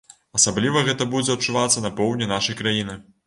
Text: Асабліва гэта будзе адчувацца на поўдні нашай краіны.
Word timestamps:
Асабліва 0.37 0.81
гэта 0.87 1.07
будзе 1.11 1.35
адчувацца 1.37 1.85
на 1.85 1.93
поўдні 2.01 2.31
нашай 2.35 2.59
краіны. 2.63 2.99